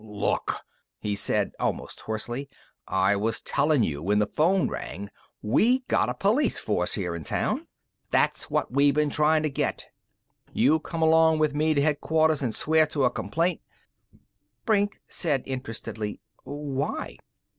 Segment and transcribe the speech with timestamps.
[0.03, 0.63] "Look!"
[0.97, 2.49] he said almost hoarsely,
[2.87, 5.11] "I was tellin' you when the phone rang!
[5.43, 7.67] We got a police force here in town!
[8.09, 9.85] This's what we've been tryin' to get!
[10.53, 13.61] You come along with me to Headquarters an' swear to a complaint"
[14.65, 17.17] Brink said interestedly: "Why?"